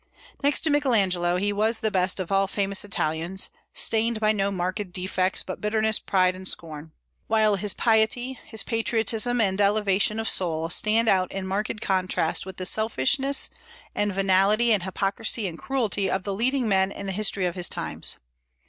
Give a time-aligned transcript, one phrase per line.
[0.41, 4.49] Next to Michael Angelo he was the best of all famous Italians, stained by no
[4.49, 6.91] marked defects but bitterness, pride, and scorn;
[7.27, 12.57] while his piety, his patriotism, and elevation of soul stand out in marked contrast with
[12.57, 13.51] the selfishness
[13.93, 17.69] and venality and hypocrisy and cruelty of the leading men in the history of his
[17.69, 18.17] times.